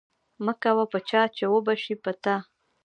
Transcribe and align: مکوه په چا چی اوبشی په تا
مکوه 0.45 0.85
په 0.91 0.99
چا 1.09 1.21
چی 1.35 1.43
اوبشی 1.53 1.95
په 2.03 2.11
تا 2.23 2.35